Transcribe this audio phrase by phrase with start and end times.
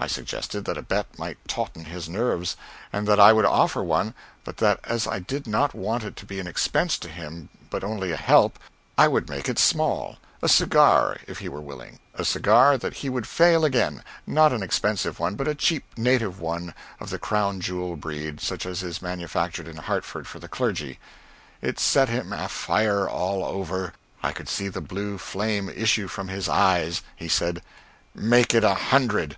[0.00, 2.56] I suggested that a bet might tauten his nerves,
[2.92, 6.26] and that I would offer one, but that as I did not want it to
[6.26, 8.58] be an expense to him, but only a help,
[8.98, 13.08] I would make it small a cigar, if he were willing a cigar that he
[13.08, 17.60] would fail again; not an expensive one, but a cheap native one, of the Crown
[17.60, 20.98] Jewel breed, such as is manufactured in Hartford for the clergy.
[21.62, 23.92] It set him afire all over!
[24.20, 27.02] I could see the blue flame issue from his eyes.
[27.14, 27.62] He said,
[28.16, 29.28] "Make it a hundred!